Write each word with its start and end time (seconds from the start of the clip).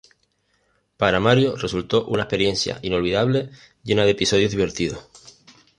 Para 0.97 1.19
Mario 1.19 1.55
resultó 1.57 2.07
una 2.07 2.23
experiencia 2.23 2.79
inolvidable, 2.81 3.51
llena 3.83 4.03
de 4.03 4.09
episodios 4.09 4.49
divertidos. 4.49 5.07